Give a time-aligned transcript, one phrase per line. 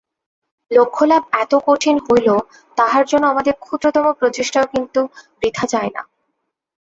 [0.71, 2.39] লক্ষ্যলাভ এত কঠিন হইলেও
[2.77, 4.99] তাহার জন্য আমাদের ক্ষুদ্রতম প্রচেষ্টাও কিন্তু
[5.41, 6.01] বৃথা যায় না।